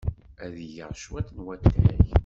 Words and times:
Ad 0.43 0.51
d-geɣ 0.57 0.91
cwiṭ 1.03 1.27
n 1.35 1.37
watay. 1.45 2.05